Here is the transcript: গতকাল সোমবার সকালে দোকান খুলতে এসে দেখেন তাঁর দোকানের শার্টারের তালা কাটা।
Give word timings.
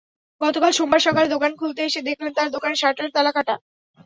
গতকাল 0.41 0.71
সোমবার 0.77 1.01
সকালে 1.07 1.27
দোকান 1.29 1.51
খুলতে 1.59 1.81
এসে 1.83 2.01
দেখেন 2.07 2.29
তাঁর 2.37 2.47
দোকানের 2.55 2.81
শার্টারের 2.81 3.13
তালা 3.15 3.31
কাটা। 3.37 3.55